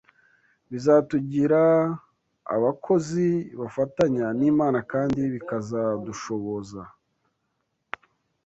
bizatugira 0.71 1.61
abakozi 2.55 3.27
bafatanya 3.59 4.25
n’Imana 4.39 4.79
kandi 4.91 5.21
bikazadushoboza 5.33 6.81